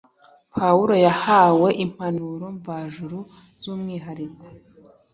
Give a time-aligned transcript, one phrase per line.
[0.55, 2.25] Pawulo yahawe impano
[2.57, 3.17] mvajuru
[3.61, 4.43] z’umwihariko.